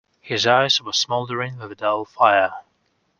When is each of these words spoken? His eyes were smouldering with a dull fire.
His 0.19 0.47
eyes 0.47 0.81
were 0.81 0.93
smouldering 0.93 1.59
with 1.59 1.73
a 1.73 1.75
dull 1.75 2.05
fire. 2.05 2.63